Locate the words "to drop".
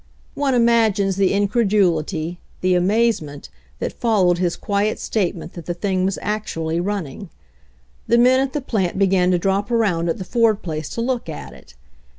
9.29-9.69